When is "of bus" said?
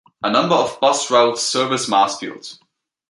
0.55-1.11